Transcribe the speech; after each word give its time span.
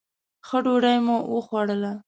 ښه 0.47 0.57
ډوډۍ 0.65 0.97
مو 1.05 1.17
وخوړله. 1.33 1.91